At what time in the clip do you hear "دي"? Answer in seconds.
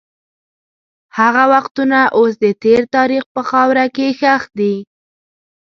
4.59-4.75